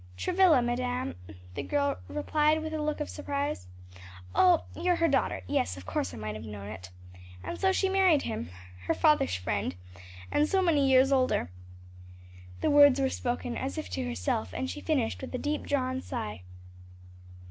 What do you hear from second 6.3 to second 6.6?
have